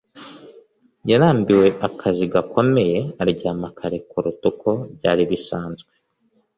[1.09, 5.91] yarambiwe akazi gakomeye, aryama kare kuruta uko byari bisanzwe